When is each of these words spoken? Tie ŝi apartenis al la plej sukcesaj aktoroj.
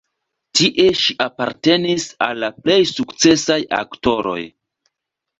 Tie 0.59 0.85
ŝi 0.99 1.13
apartenis 1.25 2.05
al 2.27 2.41
la 2.43 2.49
plej 2.61 2.77
sukcesaj 2.93 3.59
aktoroj. 3.81 4.39